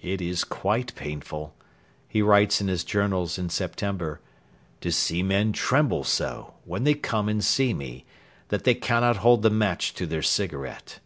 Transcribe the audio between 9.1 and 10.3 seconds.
hold the match to their